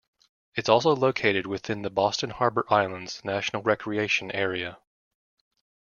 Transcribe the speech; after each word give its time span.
It's 0.55 0.67
also 0.67 0.95
located 0.95 1.45
within 1.45 1.83
the 1.83 1.91
Boston 1.91 2.31
Harbor 2.31 2.65
Islands 2.71 3.23
National 3.23 3.61
Recreation 3.61 4.31
Area. 4.31 4.79